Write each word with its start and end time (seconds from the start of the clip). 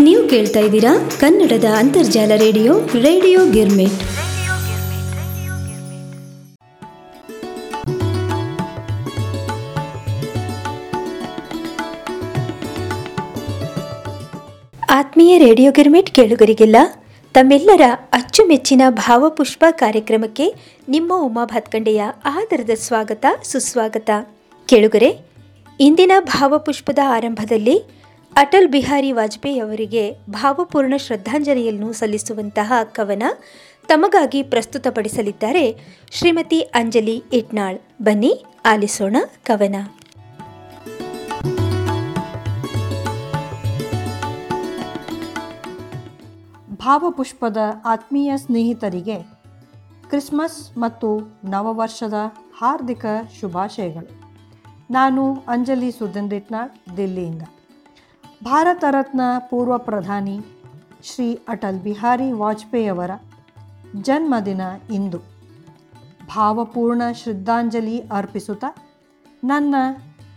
ನೀವು 0.00 0.28
ಕೇಳ್ತಾ 0.28 0.60
ಇದ್ದೀರಾ 0.60 1.10
ಕನ್ನಡದ 1.20 1.64
ಅಂತರ್ಜಾಲ 1.76 2.32
ರೇಡಿಯೋ 2.36 2.72
ರೇಡಿಯೋ 2.80 3.40
ಗಿರ್ಮಿಟ್. 3.50 4.00
ಆತ್ಮೀಯ 14.90 15.38
ರೇಡಿಯೋ 15.38 15.72
ಗಿರ್ಮಿಟ್ 15.72 16.10
ಕೇಳುಗರಿಗೆಲ್ಲ, 16.10 16.76
ತಮ್ಮೆಲ್ಲರ 17.34 17.80
ಅಚ್ಚುಮೆಚ್ಚಿನ 18.12 18.82
ಭಾವಪುಷ್ಪ 18.90 19.64
ಕಾರ್ಯಕ್ರಮಕ್ಕೆ 19.70 20.54
ನಿಮ್ಮ 20.88 21.12
ಉಮಾ 21.16 21.44
ಭಾತ್ಕಂಡೆಯ 21.44 22.02
ಆದರದ 22.24 22.70
ಸ್ವಾಗತ, 22.74 23.24
ಸುಸ್ವಾಗತ. 23.44 24.10
ಕೇಳುಗರೆ, 24.66 25.10
ಇಂದಿನ 25.80 26.12
ಭಾವಪುಷ್ಪದ 26.20 26.98
ಆರಂಭದಲ್ಲಿ 27.08 27.76
ಅಟಲ್ 28.38 28.68
ಬಿಹಾರಿ 28.68 29.12
ವಾಜಪೇಯಿ 29.12 29.58
ಅವರಿಗೆ 29.58 30.16
ಭಾವಪೂರ್ಣ 30.30 30.94
ಶ್ರದ್ಧಾಂಜಲಿಯನ್ನು 30.96 31.92
ಸಲ್ಲಿಸುವಂತಹ 31.92 32.72
ಕವನ 32.84 33.22
ತಮಗಾಗಿ 33.88 34.42
ಪ್ರಸ್ತುತಪಡಿಸಲಿದ್ದಾರೆ 34.42 35.78
ಶ್ರೀಮತಿ 36.10 36.60
ಅಂಜಲಿ 36.60 37.24
ಇಟ್ನಾಳ್. 37.32 37.78
ಬನ್ನಿ, 38.02 38.44
ಆಲಿಸೋಣ 38.66 39.16
ಕವನ. 39.44 39.76
ಭಾವಪುಷ್ಪದ 46.76 47.56
ಆತ್ಮೀಯ 47.84 48.32
ಸ್ನೇಹಿತರಿಗೆ 48.36 49.18
ಕ್ರಿಸ್ಮಸ್ 50.10 50.78
ಮತ್ತು 50.78 51.32
ನವವರ್ಷದ 51.44 52.14
ಹಾರ್ದಿಕ 52.58 53.06
ಶುಭಾಶಯಗಳು. 53.40 54.12
ನಾನು 54.90 55.34
ಅಂಜಲಿ 55.48 55.90
ಸುಧನ್ರಿಟ್ನಾಳ್ 55.90 56.96
ದಿಲ್ಲಿಯಿಂದ. 56.96 57.42
ಭಾರತ 58.44 58.84
ರತ್ನ 58.90 59.20
ಪೂರ್ವ 59.38 59.78
ಪ್ರಧಾನಿ 59.78 60.40
ಶ್ರೀ 61.02 61.34
ಅಟಲ್ 61.48 61.80
ಬಿಹಾರಿ 61.80 62.32
ವಾಜಪೇಯಿಯವರ 62.32 63.10
ಜನ್ಮದಿನ 64.02 64.60
ಇಂದು. 64.92 65.18
ಭಾವಪೂರ್ಣ 66.26 67.02
ಶ್ರದ್ಧಾಂಜಲಿ 67.12 67.98
ಅರ್ಪಿಸುತ್ತಾ 67.98 68.76
ನನ್ನ 69.44 69.74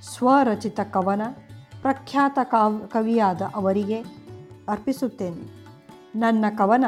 ಸ್ವರಚಿತ 0.02 0.80
ಕವನ 0.80 1.22
ಪ್ರಖ್ಯಾತ 1.82 2.40
ಕಾವ್, 2.44 2.88
ಕವಿಯಾದ 2.88 3.42
ಅವರಿಗೆ 3.56 4.00
ಅರ್ಪಿಸುತ್ತೇನೆ. 4.70 5.44
ನನ್ನ 6.16 6.46
ಕವನ 6.58 6.86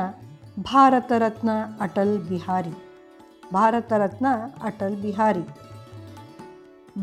ಭಾರತ 0.60 1.12
ರತ್ನ 1.18 1.50
ಅಟಲ್ 1.82 2.20
ಬಿಹಾರಿ, 2.20 2.74
ಭಾರತ 3.54 3.94
ರತ್ನ 3.94 4.28
ಅಟಲ್ 4.64 5.02
ಬಿಹಾರಿ. 5.02 5.44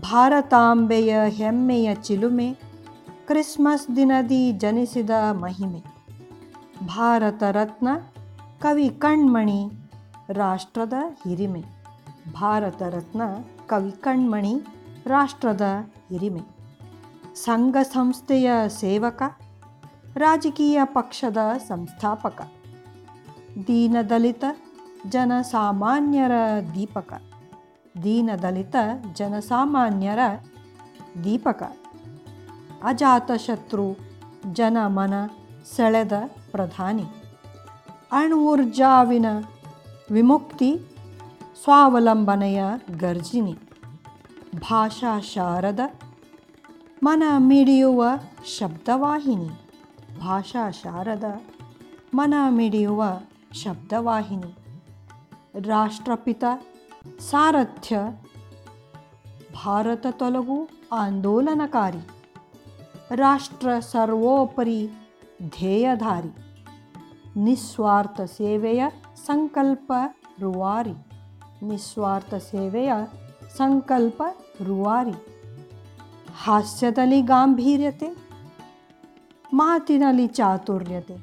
ಭಾರತಾಂಬೆಯ 0.01 1.17
ಹೆಮ್ಮೆಯ 1.29 1.95
ಚಿಲುಮೆ 1.95 2.68
ಕ್ರಿಸ್ಮಸ್ 3.28 3.96
ದಿನದಿ 3.96 4.54
ಜನಿಸಿದ 4.54 5.10
ಮಹಿಮೆ 5.42 5.82
ಭಾರತ 6.86 7.44
ರತ್ನ 7.52 7.88
ಕವಿ 8.60 8.90
ಕಣ್ಮಣಿ 8.90 9.62
ರಾಷ್ಟ್ರದ 10.30 10.94
ಹಿರಿಮೆ 11.24 11.64
ಭಾರತ 12.34 12.82
ರತ್ನ 12.82 13.22
ಕವಿ 13.68 13.92
ಕಣ್ಮಣಿ 13.92 14.54
ರಾಷ್ಟ್ರದ 15.06 15.66
ಹಿರಿಮೆ 16.10 16.44
ಸಂಘ 17.36 17.78
ಸಂಸ್ಥೆಯ 17.94 18.50
ಸೇವಕ 18.68 19.22
ರಾಜಕೀಯ 20.16 20.80
ಪಕ್ಷದ 20.86 21.38
ಸಂಸ್ಥಾಪಕ 21.68 22.40
ದೀನದಲಿತ 23.68 24.44
ಜನಸಾಮಾನ್ಯರ 25.10 26.36
ದೀಪಕ 26.76 27.14
ದೀನದಲಿತ 28.04 28.76
ಜನಸಾಮಾನ್ಯರ 29.14 30.20
ದೀಪಕ 31.24 31.62
ಅಜಾತಶತ್ರು 32.83 33.97
ಜನ 34.53 34.77
ಮನ 34.87 35.15
ಸೆಳೆದ 35.77 36.13
ಪ್ರಧಾನಿ. 36.51 37.05
ಅಣುಊರ್ಜಾವಿನ 38.13 39.27
ವಿಮುಕ್ತಿ, 40.11 40.79
ಸ್ವಾವಲಂಬನೆಯ 41.63 42.65
ಗರ್ಜಿನಿ. 42.99 43.59
ಭಾಷಾ 44.71 45.21
ಶಾರದ 45.21 45.81
ಮನ 47.03 47.23
ಮಿಡಿಯುವ 47.37 48.05
ಶಬ್ದವಾಹಿನಿ. 48.59 49.49
ಭಾಷಾ 50.21 50.71
ಶಾರದ 50.71 51.25
ಮನ 52.15 52.35
ಮಿಡಿಯುವ 52.49 53.05
ಶಬ್ದವಾಹಿನಿ. 53.53 54.55
ರಾಷ್ಟ್ರಪಿತ 55.69 56.45
ಸಾರಥ್ಯ, 57.31 58.01
ಭಾರತ 59.65 60.07
ತೊಲಗು 60.11 60.69
ಆಂದೋಲನಕಾರಿ. 60.93 62.18
ರಾಷ್ಟ್ರ 63.15 63.79
ಸರ್ವೋಪರಿ 63.81 64.89
ಧ್ಯೇಯಧಾರಿ, 65.49 66.33
ನಿಸ್ವಾರ್ಥ 67.37 68.21
ಸೇವೆಯ 68.21 68.85
ಸಂಕಲ್ಪ 69.27 69.93
ರುವಾರಿ, 70.41 70.95
ನಿಸ್ವಾರ್ಥ 71.67 72.35
ಸೇವೆಯ 72.35 72.93
ಸಂಕಲ್ಪ 73.57 74.23
ರುವಾರಿ. 74.65 75.15
ಹಾಸ್ಯದಲ್ಲಿ 76.43 77.23
ಗಾಂಭೀರ್ಯತೆ, 77.23 78.17
ಮಾತಿನಲ್ಲಿ 79.55 80.27
ಚಾತುರ್ಯತೆ, 80.27 81.17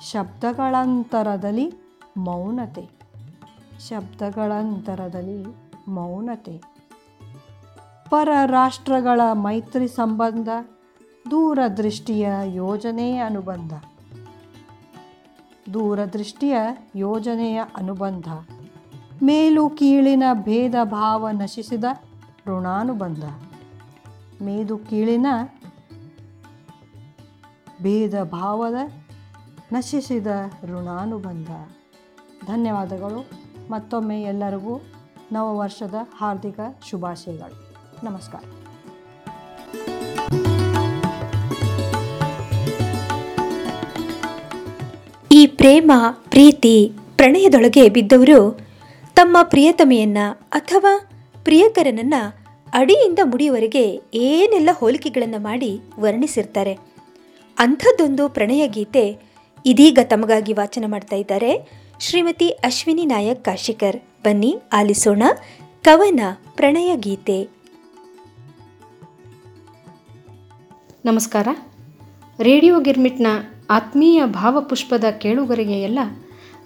ಶಬ್ದಗಳಂತರದಲ್ಲಿ 0.00 1.72
ಮೌನತೆ 2.16 2.90
ಶಬ್ದಗಳಂತರದಲ್ಲಿ 3.88 5.44
ಮೌನತೆ. 5.88 6.62
ಪರ 8.10 8.28
ರಾಷ್ಟ್ರಗಳ 8.46 9.20
ಮೈತ್ರಿ 9.32 9.88
ಸಂಬಂಧ 9.88 10.48
ದೂರದೃಷ್ಟಿಯ 11.30 12.28
ಯೋಜನೆಯ 12.44 13.18
ಅನುಬಂಧ. 13.18 13.72
ದೂರದೃಷ್ಟಿಯ 15.74 16.56
ಯೋಜನೆಯ 16.96 17.62
ಅನುಬಂಧ. 17.76 18.28
ಮೇಲು 19.22 19.70
ಕೀಳಿನ 19.70 20.22
ಭೇದ 20.32 20.74
ಭಾವ 20.84 21.28
ನಶಿಸಿದ 21.30 21.84
ಋಣಾನುಬಂಧ. 22.46 23.24
ಮೇದು 24.42 24.78
ಕೀಳಿನ 24.78 25.26
ಭೇದ 27.82 28.22
ಭಾವದ 28.22 28.92
ನಶಿಸಿದ 29.72 30.26
ಋಣಾನುಬಂಧ. 30.64 31.50
ಧನ್ಯವಾದಗಳು. 32.46 33.30
ಮತ್ತೊಮ್ಮೆ 33.70 34.22
ಎಲ್ಲರಿಗೂ 34.22 34.80
ನವ 35.32 35.58
ವರ್ಷದ 35.58 35.94
ಹಾರ್ದಿಕ 36.16 36.60
ಶುಭಾಶಯಗಳು. 36.90 37.74
ನಮಸ್ಕಾರ. 38.04 38.57
ಪ್ರೇಮ, 45.58 45.92
ಪ್ರೀತಿ, 46.10 46.92
ಪ್ರಣಯದೊಳಗೆ 47.16 47.88
ಬಿದ್ದವರು 47.88 48.60
ತಮ್ಮ 49.14 49.36
ಪ್ರಿಯತಮೆಯನ್ನ 49.42 50.18
ಅಥವಾ 50.50 51.10
ಪ್ರಿಯಕರನನ್ನ 51.44 52.14
ಅಡಿಯಿಂದ 52.74 53.18
ಮುಡಿಯವರೆಗೆ 53.24 54.00
ಏನೆಲ್ಲ 54.14 54.68
ಹೋಲಿಕೆಗಳನ್ನು 54.72 55.38
ಮಾಡಿ 55.38 55.80
ವರ್ಣಿಸಿರ್ತಾರೆ. 56.00 56.78
ಅಂಥದ್ದೊಂದು 57.58 58.28
ಪ್ರಣಯ 58.28 58.68
ಗೀತೆ 58.68 59.18
ಇದೀಗ 59.66 59.98
ತಮಗಾಗಿ 60.04 60.52
ವಾಚನ 60.52 60.84
ಮಾಡ್ತಾ 60.86 61.16
ಇದ್ದಾರೆ. 61.16 61.68
ಶ್ರೀಮತಿ 62.00 62.48
ಅಶ್ವಿನಿ 62.48 63.06
ನಾಯಕ್ 63.06 63.44
ಕಾಶಿಕರ್. 63.44 63.96
ಬನ್ನಿ, 64.24 64.60
ಆಲಿಸೋಣ 64.72 65.22
ಕವನ 65.84 66.20
ಪ್ರಣಯ 66.56 66.96
ಗೀತೆ. 66.96 67.48
ನಮಸ್ಕಾರ. 71.04 71.48
ರೇಡಿಯೋ 72.40 72.80
ಗಿರ್ಮಿಟ್ನ 72.80 73.26
ಆತ್ಮೀಯ 73.70 74.22
ಭಾವಪುಷ್ಪದ 74.24 75.04
ಕೇಳುಗರಿಗೆ 75.18 75.82
ಎಲ್ಲ 75.82 75.98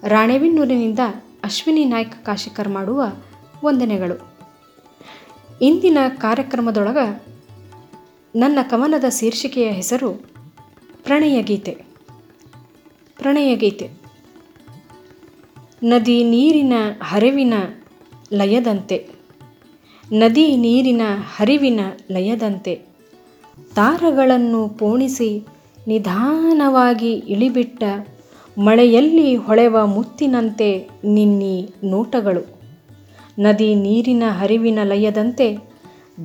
ರಾಣೆಬೆನ್ನೂರಿನಿಂದ 0.05 0.99
ಅಶ್ವಿನಿ 1.45 1.85
ನಾಯ್ಕ 1.85 2.13
ಕಾಶಿಕರ್ 2.23 2.69
ಮಾಡುವ 2.69 3.03
ವಂದನೆಗಳು. 3.65 4.33
ಇಂದಿನ 5.63 5.99
ಕಾರ್ಯಕ್ರಮದೊಳಗ 6.09 7.21
ನನ್ನ 8.37 8.59
ಕವನದ 8.63 9.05
ಶೀರ್ಷಿಕೆಯ 9.09 9.71
ಹೆಸರು 9.71 10.13
ಪ್ರಣಯ 11.05 11.43
ಗೀತೆ. 11.43 11.85
ಪ್ರಣಯ 13.19 13.57
ಗೀತೆ. 13.57 13.91
ನದಿ 15.83 16.25
ನೀರಿನ 16.25 16.73
ಹರಿವಿನ 17.03 17.55
ಲಯದಂತೆ. 18.33 19.09
ನದಿ 20.13 20.57
ನೀರಿನ 20.57 21.01
ಹರಿವಿನ 21.37 21.81
ಲಯದಂತೆ. 22.11 22.83
ತಾರಗಳನ್ನು 23.75 24.69
ಪೋಣಿಸಿ 24.69 25.47
ನಿಧಾನವಾಗಿ 25.87 27.13
ಇಳಿಬಿಟ್ಟ 27.13 27.85
ಮಳೆಯಲ್ಲಿ 28.59 29.37
ಹೊಳೆವ 29.37 29.87
ಮುತ್ತಿನಂತೆ 29.87 30.89
ನಿನ್ನಿ 31.05 31.71
ನೋಟಗಳು. 31.85 32.59
ನದಿ 33.39 33.75
ನೀರಿನ 33.75 34.23
ಹರಿವಿನ 34.27 34.79
ಲಯದಂತೆ 34.85 35.59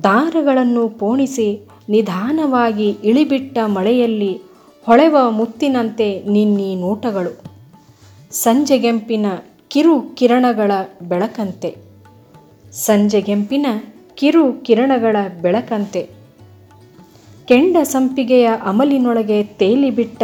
ದಾರಗಳನ್ನು 0.02 0.88
ಪೋಣಿಸಿ 0.88 1.68
ನಿಧಾನವಾಗಿ 1.88 2.96
ಇಳಿಬಿಟ್ಟ 3.04 3.58
ಮಳೆಯಲ್ಲಿ 3.66 4.40
ಹೊಳೆವ 4.86 5.16
ಮುತ್ತಿನಂತೆ 5.30 6.22
ನಿನ್ನಿ 6.28 6.74
ನೋಟಗಳು. 6.74 7.42
ಸಂಜೆಗೆಂಪಿನ 8.30 9.26
ಕಿರು 9.68 10.00
ಕಿರಣಗಳ 10.00 10.72
ಬೆಳಕಂತೆ. 11.02 11.76
ಸಂಜೆಗೆಂಪಿನ 12.72 13.66
ಕಿರು 14.14 14.52
ಕಿರಣಗಳ 14.52 15.16
ಬೆಳಕಂತೆ. 15.42 16.17
ಕೆಂಡ 17.48 17.76
ಸಂಪಿಗೆಯ 17.82 18.48
ಅಮಲಿನೊಳಗೆ 18.64 19.42
ತೇಲಿಬಿಟ್ಟ 19.42 20.22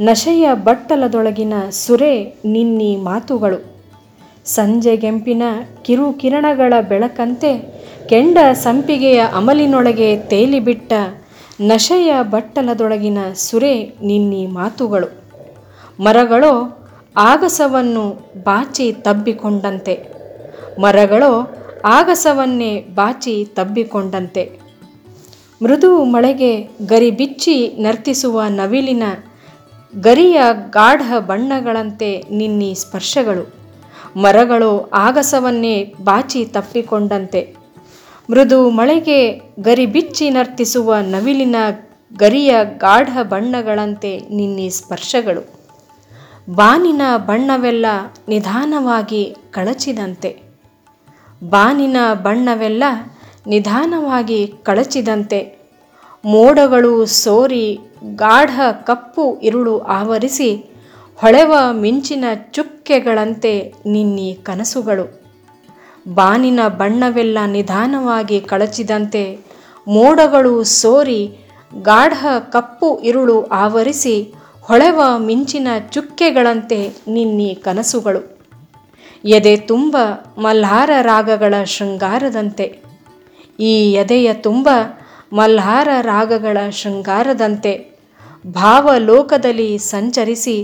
ನಶೆಯ 0.00 0.48
ಬಟ್ಟಲದೊಳಗಿನ 0.54 1.52
ಸುರೆ 1.70 2.34
ನಿನ್ನಿ 2.44 2.96
ಮಾತುಗಳು. 2.96 3.64
ಸಂಜೆಗೆಂಪಿನ 4.44 5.42
ಕಿರುಕಿರಣಗಳ 5.82 6.74
ಬೆಳಕಂತೆ 6.88 7.58
ಕೆಂಡ 8.08 8.38
ಸಂಪಿಗೆಯ 8.52 9.20
ಅಮಲಿನೊಳಗೆ 9.20 10.16
ತೇಲಿಬಿಟ್ಟ 10.16 10.92
ನಶೆಯ 11.60 12.14
ಬಟ್ಟಲದೊಳಗಿನ 12.22 13.18
ಸುರೆ 13.34 13.84
ನಿನ್ನಿ 13.84 14.46
ಮಾತುಗಳು. 14.46 15.22
ಮರಗಳೋ 16.00 16.80
ಆಗಸವನ್ನು 17.16 18.32
ಬಾಚಿ 18.42 18.92
ತಬ್ಬಿಕೊಂಡಂತೆ. 18.92 20.08
ಮರಗಳೋ 20.78 21.50
ಆಗಸವನ್ನೇ 21.84 22.80
ಬಾಚಿ 22.80 23.48
ತಬ್ಬಿಕೊಂಡಂತೆ. 23.54 24.59
ಮೃದು 25.62 26.04
ಮಳೆಗೆ 26.04 26.68
ಗರಿ 26.86 27.10
ಬಿಚ್ಚಿ 27.10 27.76
ನರ್ತಿಸುವ 27.78 28.42
ನವಿಲಿನ 28.48 29.02
ಗರಿಯ 30.00 30.40
ಗಾಢ 30.70 31.00
ಬಣ್ಣಗಳಂತೆ 31.18 32.24
ನಿನ್ನಿ 32.30 32.74
ಸ್ಪರ್ಶಗಳು. 32.74 33.54
ಮರಗಳು 34.16 34.90
ಆಗಸವನ್ನೇ 34.90 35.84
ಬಾಚಿ 35.84 36.44
ತಪ್ಪಿಕೊಂಡಂತೆ. 36.44 37.54
ಮೃದು 38.30 38.70
ಮಳೆಗೆ 38.70 39.40
ಗರಿ 39.60 39.86
ಬಿಚ್ಚಿ 39.86 40.30
ನರ್ತಿಸುವ 40.30 40.94
ನವಿಲಿನ 40.94 41.56
ಗರಿಯ 42.18 42.54
ಗಾಢ 42.78 43.18
ಬಣ್ಣಗಳಂತೆ 43.22 44.18
ನಿನ್ನಿ 44.18 44.70
ಸ್ಪರ್ಶಗಳು. 44.70 45.54
ಬಾನಿನ 46.50 47.02
ಬಣ್ಣವೆಲ್ಲ 47.16 47.86
ನಿಧಾನವಾಗಿ 48.28 49.36
ಕಳಚಿದಂತೆ. 49.50 50.36
ಬಾನಿನ 51.48 51.96
ಬಣ್ಣವೆಲ್ಲ 52.12 52.84
ನಿಧಾನವಾಗಿ 53.50 54.46
ಕಳಚಿದಂತೆ 54.62 55.60
ಮೋಡಗಳು 56.24 57.06
ಸೋರಿ 57.06 57.78
ಗಾಢ 58.16 58.50
ಕಪ್ಪು 58.84 59.38
ಇರುಳು 59.42 59.78
ಆವರಿಸಿ 59.78 60.50
ಹೊಳೆವ 61.16 61.54
ಮಿಂಚಿನ 61.72 62.24
ಚುಕ್ಕೆಗಳಂತೆ 62.52 63.72
ನಿನ್ನಿ 63.86 64.38
ಕನಸುಗಳು. 64.42 65.20
ಬಾನಿನ 66.08 66.60
ಬಣ್ಣವೆಲ್ಲ 66.68 67.38
ನಿಧಾನವಾಗಿ 67.46 68.40
ಕಳಚಿದಂತೆ 68.40 69.38
ಮೋಡಗಳು 69.88 70.64
ಸೋರಿ 70.64 71.38
ಗಾಢ 71.82 72.12
ಕಪ್ಪು 72.50 72.98
ಇರುಳು 72.98 73.46
ಆವರಿಸಿ 73.46 74.34
ಹೊಳೆವ 74.62 75.00
ಮಿಂಚಿನ 75.18 75.68
ಚುಕ್ಕೆಗಳಂತೆ 75.90 76.78
ನಿನ್ನಿ 77.08 77.54
ಕನಸುಗಳು. 77.54 78.38
ಎದೆ 79.24 79.56
ತುಂಬ 79.56 79.96
ಮಲ್ಹಾರ 80.38 80.90
ರಾಗಗಳ 81.02 81.54
ಶೃಂಗಾರದಂತೆ 81.64 82.89
ಈ 83.60 83.74
ಎದೆಯ 83.92 84.34
ತುಂಬ 84.34 84.68
ಮಲ್ಹಾರ 85.32 85.88
ರಾಗಗಳ 86.00 86.58
ಶೃಂಗಾರದಂತೆ 86.70 87.72
ಭಾವಲೋಕದಲ್ಲಿ 88.46 89.78
ಸಂಚರಿಸಿ 89.78 90.56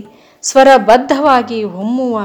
ಸ್ವರಬದ್ಧವಾಗಿ 0.42 1.64
ಹೊಮ್ಮುವ 1.64 2.16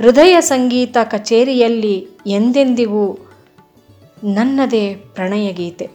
ಹೃದಯ 0.00 0.36
ಸಂಗೀತ 0.40 0.96
ಕಚೇರಿಯಲ್ಲಿ 1.10 1.96
ಎಂದೆಂದಿಗೂ 2.26 3.04
ನನ್ನದೇ 4.24 4.94
ಪ್ರಣಯಗೀತೆ 4.94 5.86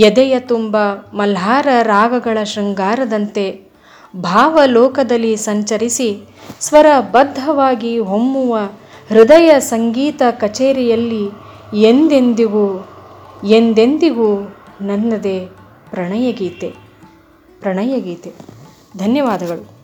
ಎದೆಯ 0.00 0.40
ತುಂಬ 0.40 0.76
ಮಲ್ಹಾರ 1.12 1.68
ರಾಗಗಳ 1.82 2.38
ಶೃಂಗಾರದಂತೆ 2.44 3.46
ಭಾವಲೋಕದಲ್ಲಿ 4.16 5.36
ಸಂಚರಿಸಿ 5.36 6.08
ಸ್ವರಬದ್ಧವಾಗಿ 6.60 7.98
ಹೊಮ್ಮುವ 7.98 8.54
ಹೃದಯ 9.10 9.60
ಸಂಗೀತ 9.60 10.22
ಕಚೇರಿಯಲ್ಲಿ 10.40 11.24
ಎಂದೆಂದಿಗೂ 11.74 12.88
ಎಂದೆಂದಿಗೂ 13.44 14.56
ನನ್ನದೇ 14.80 15.48
ಪ್ರಣಯಗೀತೆ 15.90 16.74
ಪ್ರಣಯಗೀತೆ. 17.60 18.32
ಧನ್ಯವಾದಗಳು. 18.98 19.82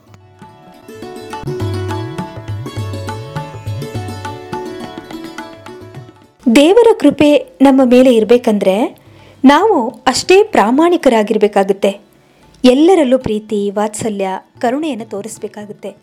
ದೇವರ 6.56 6.86
ಕೃಪೆ 6.98 7.58
ನಮ್ಮ 7.60 7.80
ಮೇಲೆ 7.84 8.14
ಇರಬೇಕಂದ್ರೆ 8.14 8.98
ನಾವು 9.44 9.88
ಅಷ್ಟೇ 9.88 10.42
ಪ್ರಾಮಾಣಿಕರಾಗಿರಬೇಕಾಗುತ್ತೆ. 10.42 12.00
ಎಲ್ಲರಲ್ಲೂ 12.64 13.18
ಪ್ರೀತಿ, 13.18 13.70
ವಾತ್ಸಲ್ಯ, 13.70 14.28
ಕರುಣೆಯನ್ನು 14.58 15.04
ತೋರಿಸ್ಬೇಕಾಗುತ್ತೆ. 15.04 15.96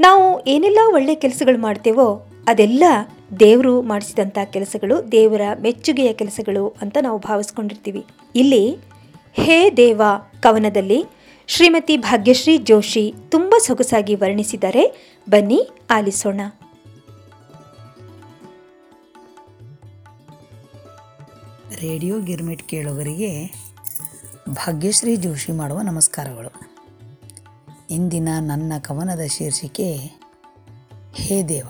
ನಾವು 0.00 0.44
ಏನೆಲ್ಲ 0.44 0.78
ಒಳ್ಳೆ 0.92 1.14
ಕೆಲಸಗಳು 1.14 1.58
ಮಾಡ್ತೇವೋ 1.58 2.26
ಅದೆಲ್ಲ 2.48 2.84
ದೇವರು 3.40 3.82
ಮಾಡಿಸಿದಂಥ 3.82 4.38
ಕೆಲಸಗಳು 4.44 5.12
ದೇವರ 5.12 5.40
ಮೆಚ್ಚುಗೆಯ 5.60 6.12
ಕೆಲಸಗಳು 6.12 6.76
ಅಂತ 6.80 6.98
ನಾವು 7.02 7.18
ಭಾವಿಸ್ಕೊಂಡಿರ್ತೀವಿ. 7.18 8.06
ಇಲ್ಲಿ 8.34 8.76
ಹೇ 9.32 9.70
ದೇವ 9.76 10.02
ಕವನದಲ್ಲಿ 10.40 11.04
ಶ್ರೀಮತಿ 11.46 11.96
ಭಾಗ್ಯಶ್ರೀ 11.96 12.58
ಜೋಶಿ 12.58 13.14
ತುಂಬ 13.28 13.54
ಸೊಗಸಾಗಿ 13.66 14.14
ವರ್ಣಿಸಿದ್ದಾರೆ. 14.14 15.14
ಬನ್ನಿ 15.30 15.68
ಆಲಿಸೋಣ. 15.90 16.40
ರೇಡಿಯೋ 21.80 22.20
ಗಿರ್ಮಿಟ್ 22.20 22.68
ಕೇಳುವರಿಗೆ 22.68 23.54
ಭಾಗ್ಯಶ್ರೀ 24.48 25.16
ಜೋಶಿ 25.16 25.52
ಮಾಡುವ 25.52 25.80
ನಮಸ್ಕಾರಗಳು. 25.80 26.52
ಇಂದಿನ 27.90 28.28
ನನ್ನ 28.40 28.72
ಕವನದ 28.80 29.20
ಶೀರ್ಷಿಕೆ 29.26 29.96
ಹೇ 31.14 31.42
ದೇವ. 31.42 31.64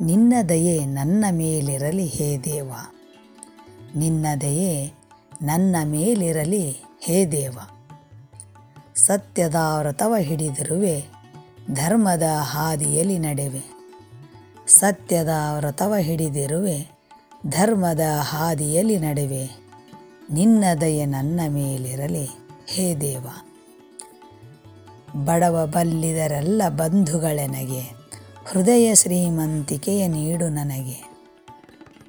ನಿನ್ನ 0.00 0.34
ದಯೆ 0.48 0.86
ನನ್ನ 0.86 1.24
ಮೇಲಿರಲಿ 1.30 2.06
ಹೇ 2.06 2.38
ದೇವ. 2.38 2.72
ನಿನ್ನ 3.96 4.26
ದಯೆ 4.40 4.92
ನನ್ನ 5.42 5.76
ಮೇಲಿರಲಿ 5.84 6.76
ಹೇ 7.00 7.26
ದೇವ. 7.26 7.58
ಸತ್ಯದ 8.96 9.54
ವ್ರತವ 9.78 10.16
ಹಿಡಿದಿರುವೆ, 10.16 11.04
ಧರ್ಮದ 11.70 12.22
ಹಾದಿಯಲ್ಲಿ 12.40 13.18
ನಡೆವೆ. 13.18 13.62
ಸತ್ಯದ 14.66 15.30
ವ್ರತವ 15.56 15.94
ಹಿಡಿದಿರುವೆ, 15.96 16.90
ಧರ್ಮದ 17.46 18.00
ಹಾದಿಯಲ್ಲಿ 18.20 18.98
ನಡೆವೆ. 18.98 19.50
ನಿನ್ನ 20.32 20.64
ದಯೆ 20.80 21.06
ನನ್ನ 21.06 21.40
ಮೇಲಿರಲಿ 21.48 22.28
ಹೇ 22.66 22.96
ದೇವ. 22.96 23.26
ಬಡವ 25.24 25.66
ಬಲ್ಲಿದರೆಲ್ಲ 25.66 26.62
ಬಂಧುಗಳೆನಗೆ 26.68 27.95
ಹೃದಯ 28.50 28.94
ಶ್ರೀಮಂತಿಕೆಯ 28.94 30.06
ನೀಡು 30.06 30.48
ನನಗೆ. 30.48 31.10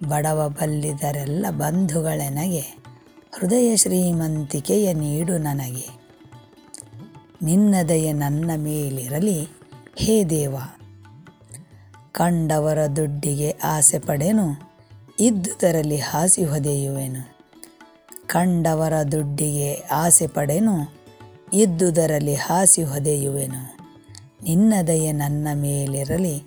ಬಡವ 0.07 0.49
ಬಲ್ಲಿದರೆಲ್ಲ 0.49 1.45
ಬಂಧುಗಳೆನಗೆ 1.49 2.59
ಹೃದಯ 3.39 3.75
ಶ್ರೀಮಂತಿಕೆಯ 3.75 4.93
ನೀಡು 4.93 5.37
ನನಗೆ. 5.37 5.87
ನಿನ್ನ 7.43 7.75
ದಯೆ 7.89 8.11
ನನ್ನ 8.11 8.51
ಮೇಲಿರಲಿ, 8.55 9.47
ಹೇ 9.97 10.23
ದೇವ! 10.23 10.57
ಕಂಡವರ 12.11 12.85
ದುಡ್ಡಿಗೆ 12.85 13.51
ಆಸೆ 13.51 13.99
ಪಡೆನು 13.99 14.77
ಇದ್ದುದರಲ್ಲಿ 15.19 15.97
ಹಾಸಿ 15.97 16.43
ಹೊದೆಯುವೆನು. 16.43 17.37
ಕಂಡವರ 18.27 19.01
ದುಡ್ಡಿಗೆ 19.01 19.73
ಆಸೆ 19.91 20.27
ಪಡೆನು 20.27 20.95
ಇದ್ದುದರಲ್ಲಿ 21.53 22.35
ಹಾಸಿ 22.35 22.83
ಹೊದೆಯುವೆನು. 22.83 23.76
ನಿನ್ನ 24.43 24.73
ದಯೆ 24.87 25.11
ನನ್ನ 25.11 25.47
ಮೇಲಿರಲಿ. 25.53 26.43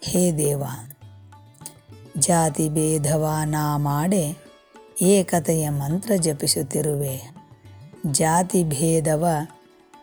ಹೇ 0.00 0.32
ದೇವ, 0.32 0.64
ಜಾತಿ 2.18 2.68
ಭೇದವ 2.68 3.28
ನಾ 3.44 3.76
ಮಾಡೆ 3.76 4.36
ಏಕತೆಯ 5.02 5.68
ಮಂತ್ರ 5.68 6.12
ಜಪಿಸುತ್ತಿರುವೆ. 6.16 7.34
ಜಾತಿ 8.10 8.64
ಭೇದವ 8.64 9.26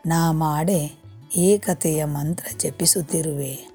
ನಾ 0.05 0.31
ಮಾಡೆ 0.31 1.03
ಏಕತೆಯ 1.35 2.05
ಮಂತ್ರ 2.05 2.45
ಜಪಿಸುತ್ತಿರುವೆ. 2.57 3.69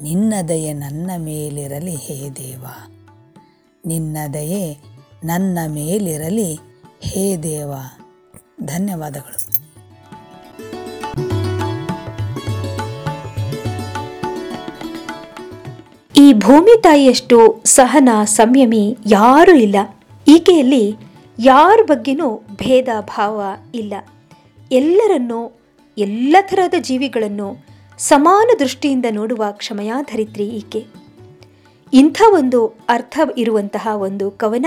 ನಿನ್ನ 0.00 0.34
ದಯೆ 0.48 0.72
ನನ್ನ 0.72 1.10
ಮೇಲಿರಲಿ. 1.16 1.94
ಹೇ 1.94 2.30
ದೇವ 2.30 2.66
ನಿನ್ನ 3.86 4.16
ದಯೆ 4.34 4.78
ನನ್ನ 5.24 5.58
ಮೇಲಿರಲಿ. 5.66 6.58
ಹೇ 7.00 7.36
ದೇವ, 7.36 7.72
ಧನ್ಯವಾದಗಳು. 8.62 9.65
ಈ 16.18 16.32
ಭೂಮಿ 16.32 16.82
ತಾಯಿಯಷ್ಟು 16.82 17.60
ಸಹನ, 17.64 18.08
ಸಂಯಮಿ 18.24 18.96
ಯಾರೂ 19.06 19.54
ಇಲ್ಲ. 19.54 19.76
ಈಕೆಯಲ್ಲಿ 20.28 20.96
ಯಾರ 21.38 21.82
ಬಗ್ಗೆನೂ 21.82 22.36
ಭೇದ 22.36 22.88
ಭಾವ 23.00 23.42
ಇಲ್ಲ. 23.74 23.94
ಎಲ್ಲರನ್ನೂ, 24.72 25.52
ಎಲ್ಲ 25.98 26.36
ಥರದ 26.40 26.74
ಜೀವಿಗಳನ್ನು 26.80 27.64
ಸಮಾನ 27.98 28.50
ದೃಷ್ಟಿಯಿಂದ 28.58 29.04
ನೋಡುವ 29.10 29.44
ಕ್ಷಮಯಾಧರಿತ್ರಿ 29.50 30.44
ಈಕೆ. 30.44 30.86
ಇಂಥ 31.92 32.22
ಒಂದು 32.34 32.66
ಅರ್ಥ 32.66 33.18
ಇರುವಂತಹ 33.38 33.88
ಒಂದು 33.94 34.30
ಕವನ 34.30 34.66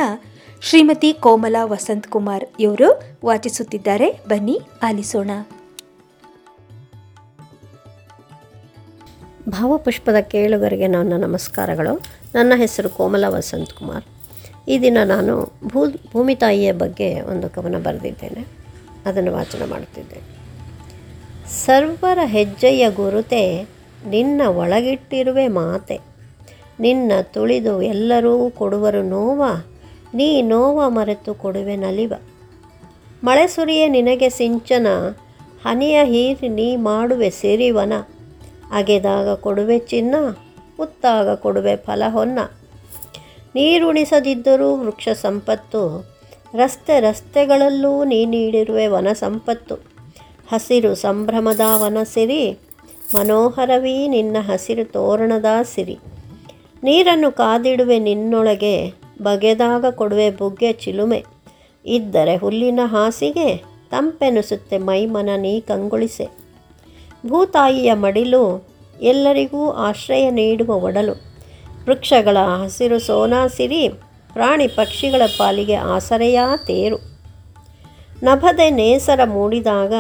ಶ್ರೀಮತಿ 0.62 1.14
ಕೋಮಲಾ 1.14 1.66
ವಸಂತ್ 1.66 2.08
ಕುಮಾರ್ 2.08 2.46
ಇವರು 2.60 3.02
ವಾಚಿಸುತ್ತಿದ್ದಾರೆ. 3.26 4.12
ಬನ್ನಿ, 4.28 4.62
ಆಲಿಸೋಣ. 4.84 5.30
ಭಾವಪುಷ್ಪದ 9.50 10.20
ಕೇಳುಗರಿಗೆ 10.20 10.88
ನನ್ನ 10.88 11.14
ನಮಸ್ಕಾರಗಳು. 11.18 12.02
ನನ್ನ 12.36 12.54
ಹೆಸರು 12.56 12.90
ಕೋಮಲ 12.90 13.26
ವಸಂತ್ 13.28 13.74
ಕುಮಾರ್ 13.74 14.04
ಈ 14.70 14.80
ದಿನ 14.80 14.98
ನಾನು 15.06 15.52
ಭೂ, 15.68 15.86
ಭೂಮಿ 15.88 16.36
ತಾಯಿಯ 16.36 16.72
ಬಗ್ಗೆ 16.72 17.22
ಒಂದು 17.22 17.50
ಕವನ 17.50 17.76
ಬರೆದಿದ್ದೇನೆ. 17.84 18.48
ಅದನ್ನು 19.06 19.32
ವಾಚನ 19.34 19.70
ಮಾಡುತ್ತಿದ್ದೇನೆ. 19.70 20.40
ಸರ್ವರ 21.66 22.20
ಹೆಜ್ಜೆಯ 22.26 22.90
ಗುರುತೆ, 22.90 23.64
ನಿನ್ನ 24.08 24.42
ಒಳಗಿಟ್ಟಿರುವೆ 24.48 25.48
ಮಾತೆ. 25.48 26.00
ನಿನ್ನ 26.80 27.12
ತುಳಿದು 27.22 27.82
ಎಲ್ಲರೂ 27.82 28.50
ಕೊಡುವರು 28.50 29.04
ನೋವ, 29.04 29.44
ನೀ 30.14 30.42
ನೋವ 30.42 30.90
ಮರೆತು 30.90 31.34
ಕೊಡುವೆ 31.34 31.76
ನಲಿವ. 31.76 32.14
ಮಳೆ 33.24 33.48
ಸುರಿಯೇ 33.48 33.88
ನಿನಗೆ 33.88 34.30
ಸಿಂಚನ, 34.30 34.88
ಹನಿಯ 35.66 36.00
ಹೀರಿ 36.04 36.50
ನೀ 36.50 36.76
ಮಾಡುವೆ 36.76 37.30
ಸಿರಿವನ. 37.30 37.94
ಅಗೆದಾಗ 38.72 39.34
ಕೊಡುವೆ 39.34 39.80
ಚಿನ್ನ, 39.80 40.16
ಉತ್ತಾಗ 40.80 41.36
ಕೊಡುವೆ 41.36 41.76
ಫಲ 41.76 42.04
ಹೊನ್ನ. 42.08 42.40
ನೀರುಣಿಸದಿದ್ದರೂ 43.56 44.76
ವೃಕ್ಷ 44.76 45.10
ಸಂಪತ್ತು, 45.10 46.06
ರಸ್ತೆ 46.56 47.00
ರಸ್ತೆಗಳಲ್ಲೂ 47.00 48.04
ನೀ 48.04 48.26
ನೀಡಿರುವೆ 48.26 48.88
ವನ 48.88 49.08
ಸಂಪತ್ತು. 49.14 49.76
ಹಸಿರು 50.52 50.96
ಸಂಭ್ರಮದ 50.96 51.60
ವನ 51.76 51.98
ಸಿರಿ, 52.04 52.58
ಮನೋಹರವೀ 53.16 54.08
ನಿನ್ನ 54.08 54.38
ಹಸಿರು 54.40 54.92
ತೋರಣದ 54.92 55.46
ಸಿರಿ. 55.64 56.00
ನೀರನ್ನು 56.84 57.32
ಕಾದಿಡುವೆ 57.32 58.00
ನಿನ್ನೊಳಗೆ, 58.00 58.94
ಬಗೆದಾಗ 59.22 59.86
ಕೊಡುವೆ 59.86 60.32
ಬುಗ್ಗೆ 60.32 60.74
ಚಿಲುಮೆ. 60.74 61.26
ಇದ್ದರೆ 61.86 62.36
ಹುಲ್ಲಿನ 62.36 62.80
ಹಾಸಿಗೆ, 62.84 63.58
ತಂಪೆನಿಸುತ್ತೆ 63.90 64.78
ಮೈಮನ 64.78 65.30
ನೀ 65.38 65.60
ಕಂಗೊಳಿಸೆ. 65.60 66.39
ಭೂತಾಯಿಯ 67.28 67.94
ಮಡಿಲು 67.94 68.68
ಎಲ್ಲರಿಗೂ 69.02 69.72
ಆಶ್ರಯ 69.72 70.30
ನೀಡುವ 70.30 70.76
ಒಡಲು. 70.76 71.12
ವೃಕ್ಷಗಳ 71.86 72.38
ಹಸಿರು 72.38 73.00
ಸೋನಾಸಿರಿ 73.00 73.90
ಪ್ರಾಣಿ 74.34 74.68
ಪಕ್ಷಿಗಳ 74.68 75.22
ಪಾಲಿಗೆ 75.38 75.76
ಆಸರೆಯ 75.76 76.40
ತೇರು. 76.58 76.98
ನಭದೆ 78.24 78.70
ನೇಸರ 78.70 79.20
ಮೂಡಿದಾಗ 79.26 79.94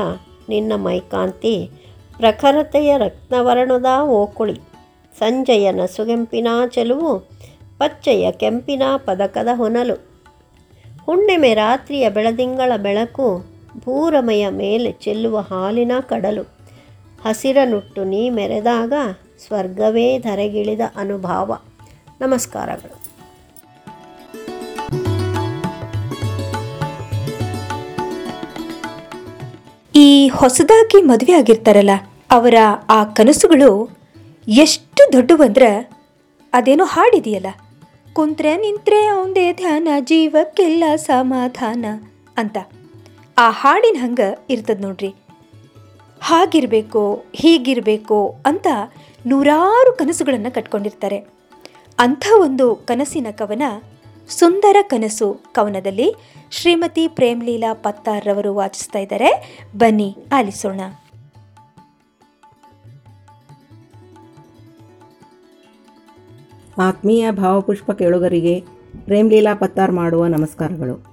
ನಿನ್ನ 0.50 0.74
ಮೈಕಾಂತಿ 0.76 1.70
ಪ್ರಖರತೆಯ 2.18 2.98
ರತ್ನವರ್ಣದ 2.98 3.86
ಓಕುಳಿ. 4.04 4.54
ಸಂಜೆಯ 5.20 5.72
ನಸುಗೆಂಪಿನ 5.72 6.48
ಚೆಲುವು 6.68 7.20
ಪಚ್ಚೆಯ 7.78 8.32
ಕೆಂಪಿನ 8.32 8.84
ಪದಕದ 8.98 9.48
ಹೊನಲು. 9.54 9.94
ಹುಣ್ಣಿಮೆ 11.06 11.54
ರಾತ್ರಿಯ 11.54 12.10
ಬೆಳದಿಂಗಳ 12.10 12.72
ಬೆಳಕು 12.78 13.46
ಭೂರಮೆಯ 13.78 14.50
ಮೇಲೆ 14.50 14.92
ಚೆಲ್ಲುವ 14.92 15.40
ಹಾಲಿನ 15.40 15.92
ಕಡಲು. 16.02 16.59
ಹಸಿರನುಟ್ಟು 17.26 18.04
ನೀ 18.04 18.22
ಮೆರೆದಾಗ 18.30 18.94
ಸ್ವರ್ಗವೇ 19.46 20.08
ಧರೆಗಿಳಿದ 20.20 20.84
ಅನುಭಾವ. 20.96 21.52
ನಮಸ್ಕಾರಗಳು. 22.22 22.96
ಈ 29.94 30.10
ಹೊಸದಾಗಿ 30.40 31.00
ಮದುವೆ 31.02 31.34
ಆಗಿರ್ತಾರಲ್ಲ, 31.34 31.94
ಅವರ 32.32 32.58
ಆ 32.90 33.00
ಕನಸುಗಳು 33.18 33.72
ಎಷ್ಟು 34.64 35.02
ದೊಡ್ಡವಂದ್ರೆ 35.14 35.72
ಅದೇನೋ 36.54 36.86
ಹಾಡಿದೆಯಲ್ಲ, 36.86 37.50
ಕುಂತ್ರೆ 38.14 38.52
ನಿಂತ್ರೆ 38.58 39.00
ಅವಂದೇ 39.06 39.48
ಧ್ಯಾನ, 39.54 39.88
ಜೀವಕ್ಕೆಲ್ಲ 40.02 40.84
ಸಮಾಧಾನ 41.10 41.86
ಅಂತ. 42.38 42.58
ಆ 43.38 43.48
ಹಾಡಿನ 43.62 43.98
ಹಂಗೆ 44.02 44.30
ಇರ್ತದ 44.50 44.82
ನೋಡ್ರಿ. 44.82 45.12
ಹಾಗಿರಬೇಕು, 46.22 47.24
ಹೀಗಿರಬೇಕು 47.34 48.36
ಅಂತ 48.46 48.68
ನೂರಾರು 49.26 49.94
ಕನಸುಗಳನ್ನು 49.94 50.54
ಕಟ್ಕೊಂಡಿರ್ತಾರೆ. 50.54 51.18
ಅಂಥ 52.00 52.28
ಒಂದು 52.42 52.76
ಕನಸಿನ 52.76 53.28
ಕವನ, 53.32 53.62
ಸುಂದರ 54.30 54.76
ಕನಸು 54.82 55.42
ಕವನದಲ್ಲಿ 55.52 56.16
ಶ್ರೀಮತಿ 56.52 57.08
ಪ್ರೇಮ್ಲೀಲಾ 57.08 57.74
ಪತ್ತಾರ್ರವರು 57.74 58.56
ವಾಚಿಸ್ತಾ 58.56 59.00
ಇದ್ದಾರೆ. 59.00 59.60
ಬನ್ನಿ, 59.78 60.16
ಆಲಿಸೋಣ. 60.34 60.82
ಆತ್ಮೀಯ 66.78 67.32
ಭಾವಪುಷ್ಪ 67.32 67.92
ಕೇಳುಗರಿಗೆ 67.92 68.64
ಪ್ರೇಮ್ಲೀಲಾ 69.06 69.56
ಪತ್ತಾರ್ 69.56 69.92
ಮಾಡುವ 69.92 70.26
ನಮಸ್ಕಾರಗಳು. 70.26 71.06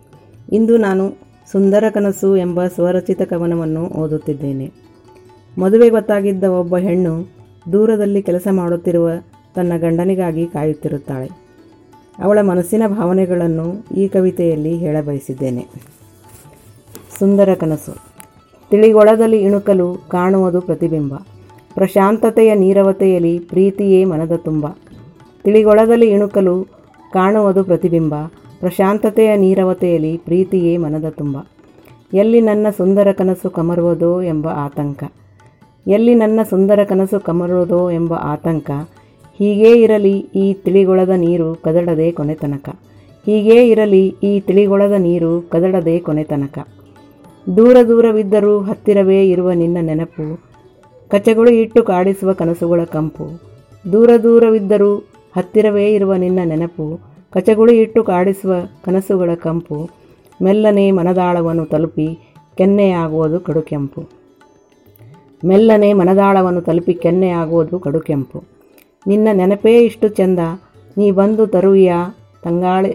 ಇಂದು 0.53 0.77
ನಾನು 0.77 1.17
ಸುಂದರ 1.53 1.85
ಕನಸು 1.91 2.37
ಎಂಬ 2.37 2.67
ಸ್ವರಚಿತ 2.67 3.23
ಕವನವನ್ನು 3.23 3.81
ಓದುತ್ತಿದ್ದೇನೆ. 3.81 4.86
ಮದುವೆ 5.59 5.91
ಗೊತ್ತಾಗಿದ್ದ 5.91 6.45
ಒಬ್ಬ 6.45 6.77
ಹೆಣ್ಣು 6.77 7.29
ದೂರದಲ್ಲಿ 7.73 8.23
ಕೆಲಸ 8.23 8.49
ಮಾಡುತ್ತಿರುವ 8.51 9.09
ತನ್ನ 9.55 9.73
ಗಂಡನಿಗಾಗಿ 9.77 10.47
ಕಾಯುತ್ತಿರುತ್ತಾಳೆ. 10.47 11.31
ಅವಳ 12.19 12.39
ಮನಸ್ಸಿನ 12.41 12.83
ಭಾವನೆಗಳನ್ನು 12.87 13.95
ಈ 13.97 14.09
ಕವಿತೆಯಲ್ಲಿ 14.09 14.77
ಹೇಳಬಯಸಿದ್ದೇನೆ. 14.77 15.67
ಸುಂದರ 17.19 17.55
ಕನಸು. 17.55 17.97
ತಿಳಿಗೊಳದಲ್ಲಿ 18.71 19.39
ಇಣುಕಲು 19.39 19.95
ಕಾಣುವುದು 20.09 20.61
ಪ್ರತಿಬಿಂಬ. 20.61 21.15
ಪ್ರಶಾಂತತೆಯ 21.75 22.55
ನೀರವತೆಯಲ್ಲಿ 22.55 23.39
ಪ್ರೀತಿಯೇ 23.39 24.05
ಮನದ 24.05 24.33
ತುಂಬ. 24.37 24.67
ತಿಳಿಗೊಳದಲ್ಲಿ 25.45 26.11
ಇಣುಕಲು 26.11 26.65
ಕಾಣುವುದು 27.13 27.65
ಪ್ರತಿಬಿಂಬ. 27.65 28.15
ಪ್ರಶಾಂತತೆಯ 28.61 29.37
ನೀರವತೆಯಲ್ಲಿ 29.37 30.17
ಪ್ರೀತಿಯೇ 30.17 30.77
ಮನದ 30.77 31.09
ತುಂಬ. 31.09 31.37
ಎಲ್ಲಿ 32.15 32.41
ನನ್ನ 32.41 32.67
ಸುಂದರ 32.77 33.13
ಕನಸು 33.13 33.51
ಕಮರುವುದೋ 33.51 34.23
ಎಂಬ 34.23 34.49
ಆತಂಕ. 34.49 35.05
ಎಲ್ಲಿ 35.87 36.15
ನನ್ನ 36.15 36.41
ಸುಂದರ 36.51 36.81
ಕನಸು 36.85 37.21
ಕಮರೋದೋ 37.21 37.91
ಎಂಬ 37.91 38.15
ಆತಂಕ, 38.15 38.71
ಹೀಗೇ 39.39 39.73
ಇರಲಿ 39.83 40.15
ಈ 40.35 40.55
ತಿಳಿಗೊಳದ 40.55 41.13
ನೀರು 41.17 41.55
ಕದಡದೆ 41.55 42.11
ಕೊನೆತನಕ 42.11 42.69
ಹೀಗೇ 43.27 43.69
ಇರಲಿ 43.69 44.17
ಈ 44.23 44.41
ತಿಳಿಗೊಳದ 44.41 44.93
ನೀರು 44.99 45.43
ಕದಡದೆ 45.43 45.99
ಕೊನೆತನಕ 45.99 46.59
ದೂರ 47.57 47.77
ದೂರವಿದ್ದರೂ 47.89 48.59
ಹತ್ತಿರವೇ 48.61 49.29
ಇರುವ 49.29 49.53
ನಿನ್ನ 49.53 49.77
ನೆನಪು, 49.81 50.27
ಕಚಗಳು 51.09 51.51
ಇಟ್ಟು 51.51 51.83
ಕಾಡಿಸುವ 51.83 52.33
ಕನಸುಗಳ 52.33 52.81
ಕಂಪು. 52.85 53.27
ದೂರ 53.93 54.11
ದೂರವಿದ್ದರೂ 54.23 54.93
ಹತ್ತಿರವೇ 55.37 55.87
ಇರುವ 55.95 56.15
ನಿನ್ನ 56.15 56.41
ನೆನಪು, 56.45 56.87
ಕಚಗುಳು 57.33 57.73
ಇಟ್ಟು 57.73 58.03
ಕಾಡಿಸುವ 58.05 58.55
ಕನಸುಗಳ 58.85 59.31
ಕಂಪು. 59.35 59.79
ಮೆಲ್ಲನೆ 60.43 60.91
ಮನದಾಳವನ್ನು 60.91 61.65
ತಲುಪಿ 61.65 62.09
ಕೆನ್ನೆಯಾಗುವುದು 62.57 63.41
ಕಡುಕೆಂಪು. 63.41 64.16
ಮೆಲ್ಲನೆ 65.47 65.93
ಮನದಾಳವನ್ನು 65.93 66.61
ತಲುಪಿ 66.61 66.95
ಕೆನ್ನೆಯಾಗುವುದು 66.95 67.79
ಕಡುಕೆಂಪು 67.79 68.57
ನಿನ್ನ 69.09 69.29
ನೆನಪೇ 69.33 69.85
ಇಷ್ಟು 69.85 70.09
ಚೆಂದ, 70.09 70.39
ನೀ 70.99 71.11
ಬಂದು 71.11 71.47
ತರುವಿಯ 71.47 71.93
ತಂಗಾಳಿ, 72.43 72.93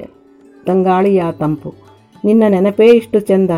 ತಂಗಾಳಿಯ 0.66 1.24
ತಂಪು. 1.40 1.74
ನಿನ್ನ 2.26 2.44
ನೆನಪೇ 2.50 2.88
ಇಷ್ಟು 2.88 3.20
ಚೆಂದ, 3.20 3.52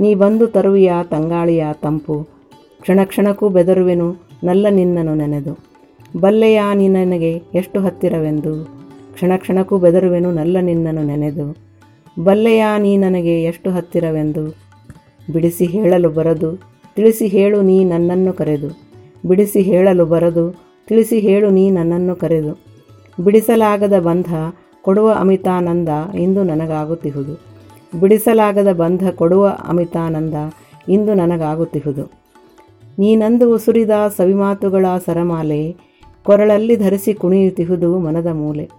ನೀ 0.00 0.14
ಬಂದು 0.14 0.46
ತರುವಿಯ 0.46 0.92
ತಂಗಾಳಿಯ 1.10 1.64
ತಂಪು. 1.82 2.22
ಕ್ಷಣ 2.80 3.00
ಕ್ಷಣಕ್ಕೂ 3.04 3.48
ಬೆದರುವೆನು, 3.48 4.16
ನಲ್ಲ 4.44 4.66
ನಿನ್ನನು 4.70 5.14
ನೆನೆದು. 5.14 5.58
ಬಲ್ಲೆಯ 6.20 6.62
ನೀ 6.74 6.88
ನನಗೆ 6.88 7.32
ಎಷ್ಟು 7.54 7.80
ಹತ್ತಿರವೆಂದು. 7.80 8.64
ಕ್ಷಣ 9.14 9.32
ಕ್ಷಣಕ್ಕೂ 9.36 9.78
ಬೆದರುವೆನು, 9.78 10.32
ನಲ್ಲ 10.32 10.56
ನಿನ್ನನು 10.60 11.02
ನೆನೆದು. 11.02 11.56
ಬಲ್ಲೆಯ 12.22 12.64
ನೀ 12.78 12.96
ನನಗೆ 12.96 13.42
ಎಷ್ಟು 13.42 13.70
ಹತ್ತಿರವೆಂದು. 13.70 14.44
ಬಿಡಿಸಿ 15.32 15.66
ಹೇಳಲು 15.66 16.08
ಬರದು 16.10 16.73
ತಿಳಿಸಿ 16.96 17.26
ಹೇಳು 17.26 17.62
ನೀ 17.62 17.84
ನನ್ನನ್ನು 17.84 18.32
ಕರೆದು. 18.32 18.68
ಬಿಡಿಸಿ 19.26 19.62
ಹೇಳಲು 19.62 20.06
ಬರದು. 20.06 20.64
ತಿಳಿಸಿ 20.86 21.18
ಹೇಳು 21.18 21.50
ನೀ 21.50 21.70
ನನ್ನನ್ನು 21.70 22.16
ಕರೆದು. 22.16 22.60
ಬಿಡಿಸಲಾಗದ 23.24 24.00
ಬಂಧ 24.00 24.34
ಕೊಡುವ 24.82 25.12
ಅಮಿತಾನಂದ 25.12 25.88
ಇಂದು 26.18 26.42
ನನಗಾಗುತ್ತಿಹುದು. 26.42 27.40
ಬಿಡಿಸಲಾಗದ 28.00 28.72
ಬಂಧ 28.72 29.08
ಕೊಡುವ 29.10 29.48
ಅಮಿತಾನಂದ 29.68 30.34
ಇಂದು 30.88 31.14
ನನಗಾಗುತ್ತಿಹುದು. 31.14 32.10
ನೀನಂದು 32.98 33.54
ಉಸುರಿದ 33.54 33.90
ಸವಿಮಾತುಗಳ 34.16 34.86
ಸರಮಾಲೆ 35.06 35.76
ಕೊರಳಲ್ಲಿ 36.22 36.76
ಧರಿಸಿ 36.76 37.14
ಕುಣಿಯುತ್ತಿಹುದು 37.14 37.98
ಮನದ 37.98 38.26
ಮೂಲೆ. 38.32 38.70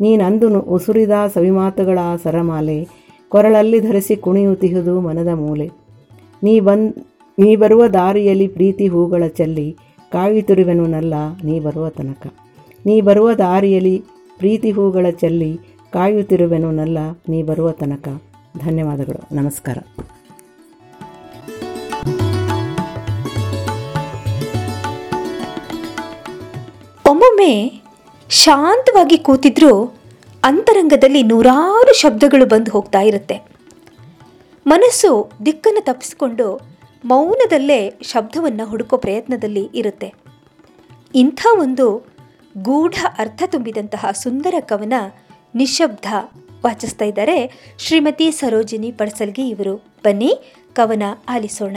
ನೀನಂದು 0.00 0.60
ಉಸುರಿದ 0.60 1.10
ಸವಿಮಾತುಗಳ 1.34 1.98
ಸರಮಾಲೆ 2.22 2.88
ಕೊರಳಲ್ಲಿ 3.28 3.80
ಧರಿಸಿ 3.80 4.16
ಕುಣಿಯುತ್ತಿಹುದು 4.16 5.00
ಮನದ 5.00 5.28
ಮೂಲೆ. 5.34 5.70
ನೀ 6.42 6.60
ಬಂದ್ 6.60 6.94
ನೀ 7.38 7.56
ಬರುವ 7.56 7.86
ದಾರಿಯಲ್ಲಿ 7.86 8.48
ಪ್ರೀತಿ 8.48 8.86
ಹೂಗಳ 8.86 9.26
ಚೆಲ್ಲಿ 9.26 9.76
ಕಾಯುತ್ತಿರುವೆನುನಲ್ಲ 10.12 11.14
ನೀ 11.44 11.60
ಬರುವ 11.60 11.88
ತನಕ. 11.88 12.26
ನೀ 12.86 13.00
ಬರುವ 13.00 13.32
ದಾರಿಯಲ್ಲಿ 13.32 14.04
ಪ್ರೀತಿ 14.38 14.70
ಹೂಗಳ 14.70 15.10
ಚೆಲ್ಲಿ 15.10 15.58
ಕಾಯುತ್ತಿರುವೆನು 15.92 16.72
ನಲ್ಲ 16.72 16.98
ನೀ 17.28 17.42
ಬರುವ 17.42 17.70
ತನಕ. 17.70 18.08
ಧನ್ಯವಾದಗಳು. 18.64 19.34
ನಮಸ್ಕಾರ. 19.34 19.78
ಒಮ್ಮೊಮ್ಮೆ 27.06 27.82
ಶಾಂತವಾಗಿ 28.30 29.18
ಕೂತಿದ್ರೂ 29.18 29.94
ಅಂತರಂಗದಲ್ಲಿ 30.44 31.22
ನೂರಾರು 31.22 32.00
ಶಬ್ದಗಳು 32.00 32.46
ಬಂದು 32.46 32.70
ಹೋಗ್ತಾ 32.70 33.00
ಇರುತ್ತೆ. 33.00 33.48
ಮನಸ್ಸು 34.66 35.30
ದಿಕ್ಕನ್ನು 35.46 35.84
ತಪ್ಪಿಸಿಕೊಂಡು 35.84 36.77
ಮೌನದಲ್ಲೇ 37.04 37.98
ಶಬ್ದವನ್ನು 38.02 38.66
ಹುಡುಕೋ 38.66 38.96
ಪ್ರಯತ್ನದಲ್ಲಿ 38.96 39.68
ಇರುತ್ತೆ. 39.74 40.14
ಇಂಥ 41.14 41.46
ಒಂದು 41.58 42.06
ಗೂಢ 42.62 42.94
ಅರ್ಥ 43.18 43.42
ತುಂಬಿದಂತಹ 43.46 44.06
ಸುಂದರ 44.10 44.54
ಕವನ 44.60 44.92
ನಿಶಬ್ದ 45.54 46.04
ವಾಚಿಸ್ತಾ 46.64 47.04
ಇದ್ದಾರೆ 47.04 47.52
ಶ್ರೀಮತಿ 47.78 48.30
ಸರೋಜಿನಿ 48.30 48.92
ಪಡಸಲ್ಗಿ 48.92 49.48
ಇವರು. 49.48 49.76
ಬನ್ನಿ, 49.76 50.54
ಕವನ 50.72 51.02
ಆಲಿಸೋಣ. 51.28 51.76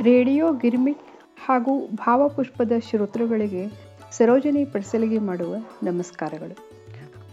ರೇಡಿಯೋ 0.00 0.52
ಗಿರ್ಮಿಟ್ 0.52 1.02
ಹಾಗೂ 1.46 1.86
ಭಾವಪುಷ್ಪದ 1.86 2.72
ಶ್ರೋತೃಗಳಿಗೆ 2.90 3.66
ಸರೋಜಿನಿ 4.12 4.64
ಪಡ್ಸಲ್ಗೆ 4.64 5.18
ಮಾಡುವ 5.18 5.54
ನಮಸ್ಕಾರಗಳು. 5.82 6.71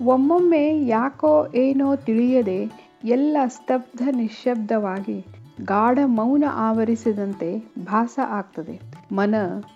ಒಮ್ಮೊಮ್ಮೆ 0.05 0.85
ಯಾಕೋ 0.85 1.47
ಏನೋ 1.55 1.95
ತಿಳಿಯದೆ 1.95 2.71
ಎಲ್ಲ 3.03 3.37
ಸ್ತಬ್ಧ 3.47 4.01
ನಿಶ್ಶಬ್ದವಾಗಿ 4.15 5.25
ಗಾಢ 5.65 5.99
ಮೌನ 6.05 6.43
ಆವರಿಸಿದಂತೆ 6.51 7.71
ಭಾಸ 7.85 8.19
ಆಗ್ತದೆ. 8.27 8.81
ಮನ 9.11 9.35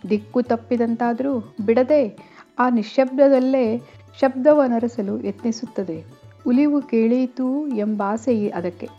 ದಿಕ್ಕು 0.09 0.41
ತಪ್ಪಿದಂತಾದರೂ 0.41 1.55
ಬಿಡದೆ 1.65 2.17
ಆ 2.59 2.69
ನಿಶ್ಶಬ್ದದಲ್ಲೇ 2.69 3.81
ಶಬ್ದವನರಸಲು 4.19 5.23
ಯತ್ನಿಸುತ್ತದೆ. 5.23 6.05
ಉಲಿವು 6.47 6.81
ಕೇಳೀತು 6.81 7.67
ಎಂಬಾಸೆ 7.67 8.49
ಅದಕ್ಕೆ. 8.49 8.89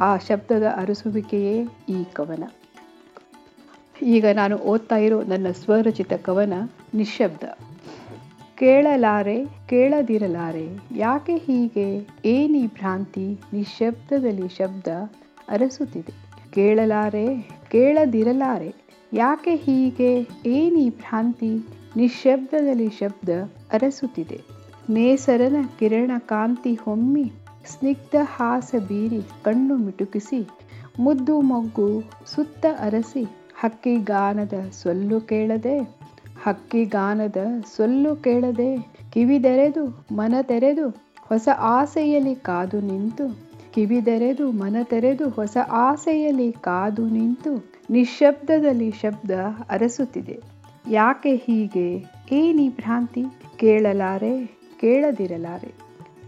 ಆ 0.00 0.16
ಶಬ್ದದ 0.16 0.62
ಅರಸುವಿಕೆಯೇ 0.76 1.64
ಈ 1.88 2.04
ಕವನ. 2.12 2.44
ಈಗ 4.02 4.26
ನಾನು 4.34 4.56
ಓದ್ತಾ 4.56 4.96
ಇರೋ 4.96 5.22
ನನ್ನ 5.22 5.46
ಸ್ವರಚಿತ 5.50 6.12
ಕವನ 6.12 6.52
ನಿಶ್ಶಬ್ದ. 6.94 7.44
ಕೇಳಲಾರೆ, 8.58 9.44
ಕೇಳದಿರಲಾರೆ. 9.44 10.68
ಯಾಕೆ 10.96 11.36
ಹೀಗೆ? 11.36 12.08
ಏನಿ 12.24 12.66
ಭ್ರಾಂತಿ 12.66 13.40
ನಿಶಬ್ದದಲ್ಲಿ 13.52 14.48
ಶಬ್ದ 14.48 14.88
ಅರಸುತ್ತಿದೆ. 15.48 16.14
ಕೇಳಲಾರೆ, 16.52 17.50
ಕೇಳದಿರಲಾರೆ. 17.70 18.74
ಯಾಕೆ 19.12 19.56
ಹೀಗೆ? 19.56 20.28
ಏನಿ 20.46 20.90
ಭ್ರಾಂತಿ 20.90 21.66
ನಿಶಬ್ದದಲ್ಲಿ 21.96 22.88
ಶಬ್ದ 22.88 23.28
ಅರಸುತ್ತಿದೆ. 23.72 24.40
ನೇಸರನ 24.90 25.56
ಕಿರಣ 25.78 26.10
ಕಾಂತಿ 26.18 26.74
ಹೊಮ್ಮಿ, 26.74 27.32
ಸ್ನಿಗ್ಧ 27.66 28.14
ಹಾಸ 28.22 28.74
ಬೀರಿ 28.88 29.22
ಕಣ್ಣು 29.44 29.76
ಮಿಟುಕಿಸಿ, 29.76 30.48
ಮುದ್ದು 31.00 31.40
ಮೊಗ್ಗು 31.40 32.02
ಸುತ್ತ 32.26 32.66
ಅರಸಿ, 32.80 33.24
ಹಕ್ಕಿ 33.60 33.96
ಗಾನದ 33.96 34.52
ಸೊಲ್ಲು 34.82 35.20
ಕೇಳದೆ 35.20 36.05
ಹಕ್ಕಿಗಾನದ 36.46 37.36
ಸೊಲ್ಲು 37.76 38.16
ಕೇಳದೆ 38.16 38.76
ಕಿವಿದೆರೆದು 39.12 39.84
ಮನ 40.12 40.34
ತೆರೆದು 40.42 40.88
ಹೊಸ 41.28 41.48
ಆಸೆಯಲ್ಲಿ 41.58 42.34
ಕಾದು 42.34 42.80
ನಿಂತು. 42.80 43.24
ಕಿವಿದೆರೆದು 43.74 44.50
ಮನ 44.50 44.76
ತೆರೆದು 44.82 45.28
ಹೊಸ 45.28 45.56
ಆಸೆಯಲ್ಲಿ 45.70 46.52
ಕಾದು 46.52 47.06
ನಿಂತು. 47.06 47.52
ನಿಶಬ್ದದಲ್ಲಿ 47.90 48.90
ಶಬ್ದ 48.90 49.30
ಅರಸುತ್ತಿದೆ. 49.70 50.36
ಯಾಕೆ 50.90 51.36
ಹೀಗೆ? 51.36 51.88
ಏನಿ 52.32 52.68
ಭ್ರಾಂತಿ? 52.68 53.24
ಕೇಳಲಾರೆ, 53.56 54.46
ಕೇಳದಿರಲಾರೆ. 54.80 55.74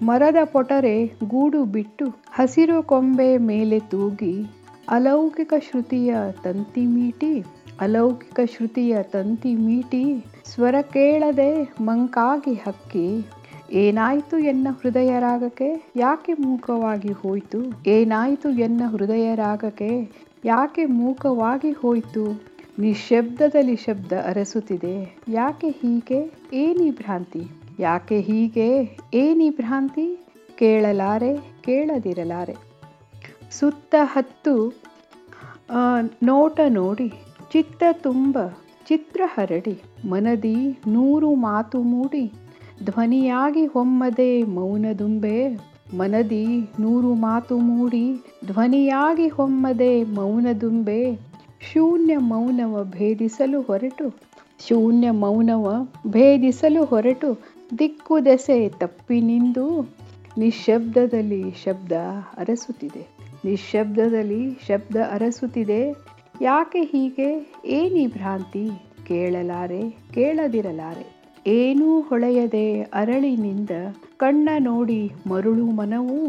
ಮರದ 0.02 0.37
ಪೊಟರೆ 0.44 1.06
ಗೂಡು 1.06 1.64
ಬಿಟ್ಟು 1.64 2.06
ಹಸಿರು 2.30 2.82
ಕೊಂಬೆ 2.82 3.37
ಮೇಲೆ 3.37 3.78
ತೂಗಿ 3.78 4.46
ಅಲೌಕಿಕ 4.88 5.54
ಶ್ರುತಿಯ 5.70 6.14
ತಂತಿ 6.42 6.87
ಮೀಟಿ. 6.87 7.44
ಅಲೌಕಿಕ 7.80 8.40
ಶ್ರುತಿಯ 8.56 9.02
ತಂತಿ 9.02 9.54
ಮೀಟಿ, 9.54 10.25
ಸ್ವರ 10.44 10.75
ಕೇಳದೆ 10.80 11.75
ಮಂಕಾಗಿ 11.80 12.54
ಹಕ್ಕಿ, 12.54 13.26
ಏನಾಯಿತು 13.73 14.38
ಎನ್ನ 14.38 14.68
ಹೃದಯ 14.82 15.20
ರಾಗಕ್ಕೆ? 15.20 15.92
ಯಾಕೆ 15.97 16.32
ಮೂಕವಾಗಿ 16.32 17.12
ಹೋಯಿತು? 17.12 17.58
ಏನಾಯಿತು 17.87 18.50
ಎನ್ನ 18.50 18.82
ಹೃದಯ 18.90 19.35
ರಾಗಕ್ಕೆ? 19.35 20.11
ಯಾಕೆ 20.44 20.85
ಮೂಕವಾಗಿ 20.85 21.70
ಹೋಯಿತು? 21.70 22.42
ನಿಶಬ್ದದಲ್ಲಿ 22.78 23.76
ಶಬ್ದ 23.76 24.12
ಅರಸುತ್ತಿದೆ. 24.26 25.18
ಯಾಕೆ 25.28 25.70
ಹೀಗೆ? 25.70 26.32
ಏನಿ 26.52 26.90
ಭ್ರಾಂತಿ. 26.90 27.50
ಯಾಕೆ 27.78 28.20
ಹೀಗೆ? 28.20 28.99
ಏನಿ 29.14 29.50
ಭ್ರಾಂತಿ. 29.50 30.18
ಕೇಳಲಾರೆ, 30.56 31.37
ಕೇಳದಿರಲಾರೆ. 31.61 32.56
ಸುತ್ತ 33.50 33.94
ಹತ್ತು 34.02 34.73
ನೋಟ 36.22 36.61
ನೋಡಿ. 36.68 37.12
ಚಿತ್ತ 37.52 37.82
ತುಂಬ, 37.92 38.38
ಚಿತ್ರ 38.88 39.20
ಹರಡಿ, 39.24 39.82
ಮನದಿ 40.04 40.56
ನೂರು 40.87 41.34
ಮಾತು 41.34 41.82
ಮೂಡಿ, 41.82 42.32
ಧ್ವನಿಯಾಗಿ 42.84 43.66
ಹೊಮ್ಮದೆ 43.66 44.42
ಮೌನದುಂಬೆ 44.42 45.54
ಮನದಿ 45.94 46.44
ನೂರು 46.80 47.14
ಮಾತು 47.14 47.58
ಮೂಡಿ, 47.58 48.14
ಧ್ವನಿಯಾಗಿ 48.46 49.28
ಹೊಮ್ಮದೆ 49.28 50.04
ಮೌನದುಂಬೆ 50.04 51.00
ಶೂನ್ಯ 51.72 52.16
ಮೌನವ 52.16 52.84
ಭೇದಿಸಲು 52.84 53.61
ಹೊರಟು, 53.61 54.08
ಶೂನ್ಯ 54.68 55.11
ಮೌನವ 55.11 55.87
ಭೇದಿಸಲು 56.06 56.84
ಹೊರಟು, 56.84 57.30
ದಿಕ್ಕು 57.78 58.24
ದೆಸೆ 58.24 58.68
ತಪ್ಪಿ 58.68 59.20
ನಿಂದು, 59.20 59.66
ನಿಶ್ಶಬ್ದದಲ್ಲಿ 60.38 61.42
ಶಬ್ದ 61.64 61.92
ಅರಸುತ್ತಿದೆ, 62.38 63.08
ನಿಶ್ಶಬ್ದದಲ್ಲಿ 63.44 64.58
ಶಬ್ದ 64.66 64.96
ಅರಸುತ್ತಿದೆ 65.12 65.80
ಯಾಕೆ 66.40 66.81
ಹೀಗೆ? 66.83 67.53
ಏನೀ 67.64 68.07
ಭ್ರಾಂತಿ, 68.07 68.68
ಕೇಳಲಾರೆ, 69.07 69.90
ಕೇಳದಿರಲಾರೆ. 70.14 71.18
ಏನೂ 71.46 72.01
ಹೊಳೆಯದೆ 72.01 72.83
ಅರಳಿನಿಂದ 72.83 73.70
ಕಣ್ಣ 74.16 74.48
ನೋಡಿ 74.59 75.12
ಮರುಳು 75.27 75.66
ಮನವು? 75.66 76.29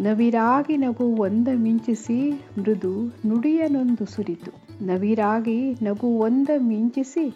ನವಿರಾಗಿ 0.00 0.76
ನಗು 0.76 1.04
ಒಂದ 1.04 1.48
ಮಿಂಚಿಸಿ 1.54 2.30
ಮೃದು 2.30 3.06
ನುಡಿಯನೊಂದು 3.28 4.06
ಸುರಿತು. 4.06 4.86
ನವಿರಾಗಿ 4.86 5.72
ನಗು 5.82 6.06
ಒಂದ 6.06 6.48
ಮಿಂಚಿಸಿ 6.58 7.28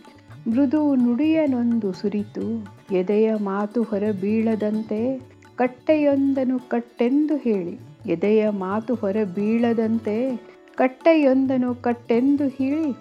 ಮೃದು 0.50 0.94
ನುಡಿಯನೊಂದು 0.94 1.92
ಸುರಿತು. 1.92 2.64
ಎದೆಯ 2.94 3.34
ಮಾತು 3.34 3.82
ಹೊರ 3.82 4.02
ಬೀಳದಂತೆ 4.20 5.18
ಕಟ್ಟೆಯೊಂದನು 5.56 6.58
ಕಟ್ಟೆಂದು 6.58 7.36
ಹೇಳಿ. 7.36 7.78
ಎದೆಯ 8.12 8.48
ಮಾತು 8.48 8.94
ಹೊರ 8.94 9.16
ಬೀಳದಂತೆ 9.34 10.51
ಕಟ್ಟೆಯೊಂದನು 10.76 11.74
ಕಟ್ಟೆಂದು 11.74 12.48
ಹೇಳಿ 12.48 12.92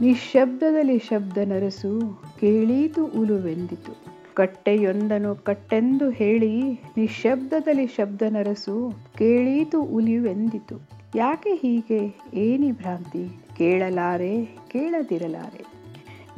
ನಿಶಬ್ದದಲ್ಲಿ 0.00 0.98
ಶಬ್ದ 0.98 1.38
ನರಸು 1.38 2.22
ಕೇಳೀತು 2.40 3.06
ಉಲುವೆಂದಿತು. 3.06 3.96
ಕಟ್ಟೆಯೊಂದನು 4.34 5.34
ಕಟ್ಟೆಂದು 5.34 6.10
ಹೇಳಿ 6.10 6.62
ನಿಶಬ್ದದಲ್ಲಿ 6.72 7.86
ಶಬ್ದ 7.86 8.22
ನರಸು 8.30 8.92
ಕೇಳೀತು 9.18 9.82
ಉಲಿವೆಂದಿತು 9.82 11.00
ಯಾಕೆ 11.14 11.54
ಹೀಗೆ? 11.54 12.20
ಏನಿ 12.34 12.72
ಭ್ರಾಂತಿ? 12.72 13.40
ಕೇಳಲಾರೆ, 13.56 14.44
ಕೇಳದಿರಲಾರೆ. 14.44 15.64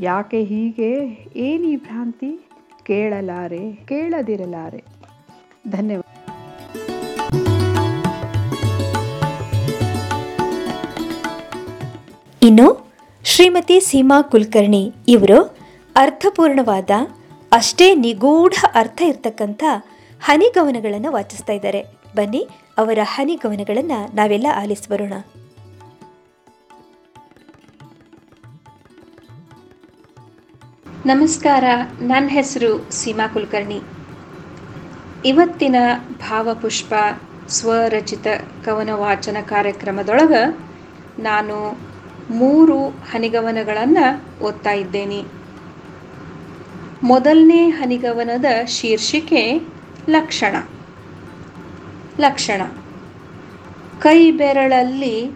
ಯಾಕೆ 0.01 0.45
ಹೀಗೆ? 0.45 1.25
ಏನಿ 1.37 1.77
ಭ್ರಾಂತಿ? 1.77 2.49
ಕೇಳಲಾರೆ, 2.83 3.73
ಕೇಳದಿರಲಾರೆ. 3.73 4.85
ಧನ್ಯವಾದ. 5.71 6.12
ಇನ್ನು 12.46 12.68
ಶ್ರೀಮತಿ 13.24 13.81
ಸೀಮಾ 13.81 14.22
ಕುಲಕರ್ಣಿ 14.22 14.92
ಇವರು 15.09 15.37
ಅರ್ಥಪೂರ್ಣವಾದ, 15.96 16.90
ಅಷ್ಟೇ 17.52 17.94
ನಿಗೂಢ 17.94 18.52
ಅರ್ಥ 18.74 19.02
ಇರ್ತಕ್ಕಂಥ 19.02 19.64
ಹನಿಗವನಗಳನ್ನು 20.22 21.12
ವಾಚಿಸ್ತಾ 21.12 21.52
ಇದ್ದಾರೆ. 21.52 21.83
ಬನ್ನಿ, 22.16 22.48
ಅವರ 22.78 22.98
ಹನಿಗವನಗಳನ್ನು 23.02 24.14
ನಾವೆಲ್ಲ 24.14 24.46
ಆಲಿಸಿ 24.57 24.88
ಬರೋಣ 24.90 25.12
ನಮಸ್ಕಾರ, 31.07 31.64
ನನ್ನ 32.00 32.28
ಹೆಸರು 32.28 32.92
ಸೀಮಾ 32.92 33.28
ಕುಲಕರ್ಣಿ. 33.28 33.81
ಇವತ್ತಿನ 35.24 35.76
ಭಾವಪುಷ್ಪ 36.18 36.94
ಸ್ವರಚಿತ 37.48 38.26
ಕವನ 38.64 38.90
ವಾಚನ 38.94 39.37
ಕಾರ್ಯಕ್ರಮದೊಳಗೆ 39.48 40.42
ನಾನು 41.22 41.57
ಮೂರು 42.31 42.89
ಹನಿಗವನಗಳನ್ನು 42.89 44.45
ಓದ್ತಾ 44.45 44.73
ಇದ್ದೇನೆ. 44.73 45.25
ಮೊದಲನೇ 47.03 47.69
ಹನಿಗವನದ 47.69 48.45
ಶೀರ್ಷಿಕೆ 48.67 49.61
ಲಕ್ಷಣ. 50.09 50.57
ಲಕ್ಷಣ. 52.21 52.63
ಕೈ 54.01 54.31
ಬೆರಳಲ್ಲಿ 54.31 55.31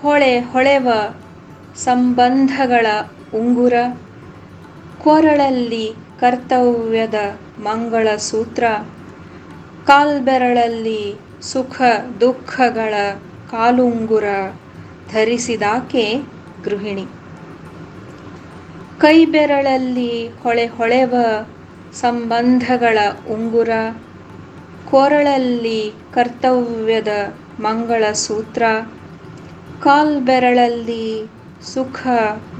ಹೊಳೆ 0.00 0.40
ಹೊಳೆವ 0.40 0.88
ಸಂಬಂಧಗಳ 1.76 2.86
ಉಂಗುರ, 3.34 3.72
ಕೊರಳಲ್ಲಿ 4.98 5.92
ಕರ್ತವ್ಯದ 6.20 7.14
ಮಂಗಳ 7.58 8.16
ಸೂತ್ರ, 8.16 8.64
ಕಾಲ್ಬೆರಳಲ್ಲಿ 9.86 11.14
ಸುಖ 11.42 11.82
ದುಃಖಗಳ 12.20 12.94
ಕಾಲುಂಗುರ 13.50 14.24
ಧರಿಸಿದಾಕೆ 15.12 16.18
ಗೃಹಿಣಿ. 16.64 17.04
ಕೈಬೆರಳಲ್ಲಿ 18.98 20.28
ಹೊಳೆ 20.28 20.66
ಹೊಳೆವ 20.66 21.14
ಸಂಬಂಧಗಳ 21.92 22.98
ಉಂಗುರ, 23.30 23.68
ಕೊರಳಲ್ಲಿ 24.90 25.92
ಕರ್ತವ್ಯದ 26.14 27.08
ಮಂಗಳ 27.60 28.12
ಸೂತ್ರ, 28.12 28.62
ಕಾಲ್ಬೆರಳಲ್ಲಿ 29.82 31.28
ಸುಖ 31.62 32.06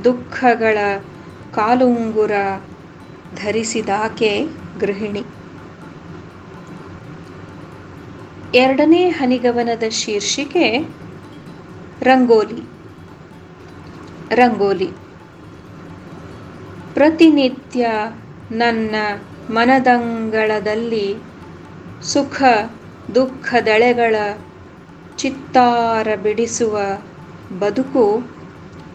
ದುಃಖಗಳ 0.05 0.79
ಕಾಲುಂಗುರ 1.55 2.31
ಧರಿಸಿದಾಕೆ 3.45 4.45
ಗೃಹಿಣಿ. 4.81 5.23
ಎರಡನೇ 8.55 9.09
ಹನಿಗವನದ 9.09 9.83
ಶೀರ್ಷಿಕೆ 9.91 10.89
ರಂಗೋಲಿ. 12.07 12.63
ರಂಗೋಲಿ. 14.31 14.89
ಪ್ರತಿನಿತ್ಯ 16.95 17.87
ನನ್ನ 18.51 18.95
ಮನದಂಗಳದಲ್ಲಿ 19.51 21.07
ಸುಖ 22.03 22.43
ದುಃಖದಳೆಗಳ 23.15 24.17
ಚಿತ್ತಾರ 25.19 26.15
ಬಿಡಿಸುವ 26.15 26.77
ಬದುಕು 27.61 28.05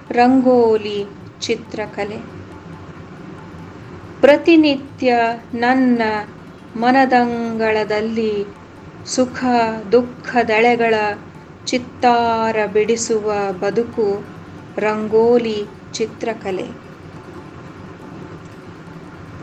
ರಂಗೋಲಿ 0.09 0.99
ಚಿತ್ರಕಲೆ. 1.41 2.19
ಪ್ರತಿನಿತ್ಯ 4.21 5.11
ನನ್ನ 5.53 6.01
ಮನದಂಗಳದಲ್ಲಿ 6.75 8.33
ಸುಖ 9.05 9.39
ದುಃಖದೆಳೆಗಳ 9.91 10.95
ಚಿತ್ತಾರ 11.65 12.65
ಬಿಡಿಸುವ 12.73 13.51
ಬದುಕು 13.51 14.23
ರಂಗೋಲಿ 14.77 15.65
ಚಿತ್ರಕಲೆ. 15.93 16.65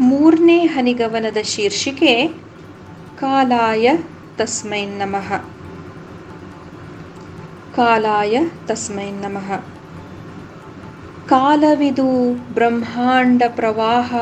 ಮೂರನೇ 0.00 0.66
ಹನಿಗವನದ 0.66 1.36
ಶೀರ್ಷಿಕೆ, 1.42 2.28
ಕಾಲಾಯ 3.20 3.90
ತಸ್ಮೈ 4.36 4.86
ನಮಃ. 4.86 5.32
ಕಾಲಾಯ 7.76 8.38
ತಸ್ಮೈ 8.66 9.10
ನಮಃ. 9.10 9.52
ಕಾಲವಿದು 11.26 12.34
ಬ್ರಹ್ಮಾಂಡ 12.54 13.42
ಪ್ರವಾಹ, 13.48 14.16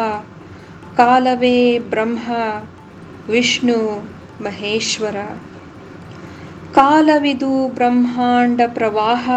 ಕಾಲವೇ 0.97 1.79
ಬ್ರಹ್ಮ, 1.79 2.31
ವಿಷ್ಣು 3.31 4.09
ಮಹೇಶ್ವರ. 4.45 5.17
ಕಾಲವಿದು 6.77 7.69
ಬ್ರಹ್ಮಾಂಡ 7.69 8.61
ಪ್ರವಾಹ, 8.67 9.31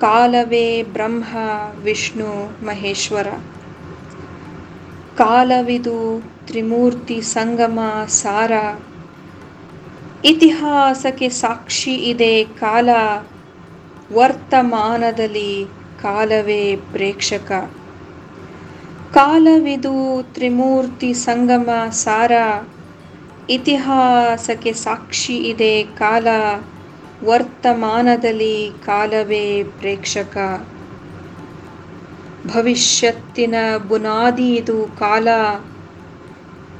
ಕಾಲವೇ 0.00 0.82
ಬ್ರಹ್ಮ, 0.82 1.36
ವಿಷ್ಣು, 1.82 2.64
ಮಹೇಶ್ವರ. 2.64 3.26
ಕಾಲವಿದು 5.16 6.22
ತ್ರಿಮೂರ್ತಿ 6.46 7.20
ಸಂಗಮ, 7.20 7.80
ಸಾರ. 8.08 8.52
ಇತಿಹಾಸಕ್ಕೆ 10.24 11.28
ಸಾಕ್ಷಿ 11.28 11.94
ಇದೆ 11.94 12.44
ಕಾಲ, 12.44 12.88
ವರ್ತಮಾನದಲ್ಲಿ 14.14 15.66
ಕಾಲವೇ 16.02 16.76
ಪ್ರೇಕ್ಷಕ. 16.76 17.52
ಕಾಲವಿದು 19.14 20.26
ತ್ರಿಮೂರ್ತಿ 20.34 21.12
ಸಂಗಮ, 21.12 21.70
ಸಾರ. 21.90 22.32
ಇತಿಹಾಸಕ್ಕೆ 23.48 24.72
ಸಾಕ್ಷಿ 24.72 25.36
ಇದೆ 25.36 25.82
ಕಾಲ, 25.82 26.28
ವರ್ತಮಾನದಲ್ಲಿ 27.24 28.56
ಕಾಲವೇ 28.86 29.62
ಪ್ರೇಕ್ಷಕ. 29.62 30.34
ಭವಿಷ್ಯತ್ತಿನ 32.46 33.54
ಬುನಾದಿ 33.88 34.54
ಇದು 34.54 34.98
ಕಾಲ, 34.98 35.28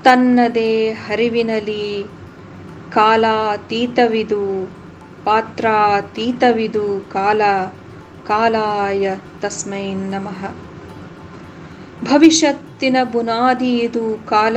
ತನ್ನದೇ 0.04 0.92
ಹರಿವಿನಲ್ಲಿ 0.92 1.84
ಕಾಲಾತೀತವಿದು, 2.92 4.42
ಪಾತ್ರಾತೀತವಿದು 5.24 7.08
ಕಾಲ, 7.12 7.42
ಕಾಲಾಯ 8.26 9.16
ತಸ್ಮೈ 9.40 9.94
ನಮಃ. 9.94 10.40
ಭವಿಷ್ಯತ್ತಿನ 12.04 12.96
ಬುನಾದಿ 13.04 13.78
ಇದು 13.78 14.26
ಕಾಲ 14.26 14.56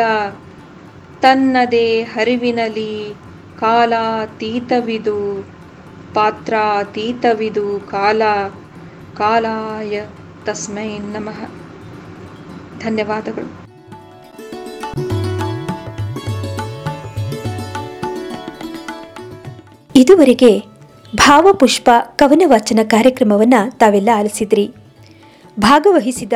ತನ್ನದೇ 1.22 2.02
ಹರಿವಿನಲಿ 2.02 3.14
ಕಾಲಾತೀತವಿದು, 3.60 5.48
ಪಾತ್ರಾತೀತವಿದು 6.14 7.80
ಕಾಲ, 7.80 8.22
ಕಾಲಾಯ 9.18 10.02
ತಸ್ಮೈ 10.46 10.98
ನಮಃ. 10.98 11.50
ಧನ್ಯವಾದಗಳು. 12.80 13.62
ಇದುವರೆಗೆ 19.96 20.64
ಭಾವಪುಷ್ಪ 21.16 21.90
ಕವನ 22.16 22.42
ವಾಚನ 22.46 22.80
ಕಾರ್ಯಕ್ರಮವನ್ನು 22.84 23.78
ತಾವೆಲ್ಲ 23.78 24.10
ಆಲಿಸಿದ್ರಿ. 24.16 24.74
ಭಾಗವಹಿಸಿದ 25.60 26.34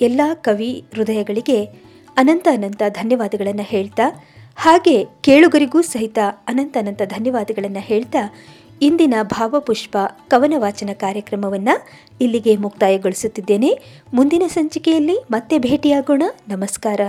ಎಲ್ಲ 0.00 0.20
ಕವಿ 0.34 0.84
ಹೃದಯಗಳಿಗೆ 0.94 1.87
ಅನಂತ 2.18 2.48
ಅನಂತ 2.52 2.82
ಧನ್ಯವಾದಗಳನ್ನು 2.88 3.62
ಹೇಳ್ತಾ, 3.62 4.24
ಹಾಗೆ 4.56 5.04
ಕೇಳುಗರಿಗೂ 5.04 5.82
ಸಹಿತ 5.82 6.18
ಅನಂತ 6.48 6.76
ಅನಂತ 6.76 7.02
ಧನ್ಯವಾದಗಳನ್ನು 7.04 7.78
ಹೇಳ್ತಾ, 7.78 8.34
ಇಂದಿನ 8.82 9.14
ಭಾವಪುಷ್ಪ 9.22 9.96
ಕವನ 10.28 10.54
ವಾಚನ 10.56 10.90
ಕಾರ್ಯಕ್ರಮವನ್ನು 10.94 11.86
ಇಲ್ಲಿಗೆ 12.20 12.56
ಮುಕ್ತಾಯಗೊಳಿಸುತ್ತಿದ್ದೇನೆ. 12.56 13.78
ಮುಂದಿನ 14.14 14.42
ಸಂಚಿಕೆಯಲ್ಲಿ 14.48 15.16
ಮತ್ತೆ 15.30 15.58
ಭೇಟಿಯಾಗೋಣ. 15.58 16.22
ನಮಸ್ಕಾರ. 16.48 17.00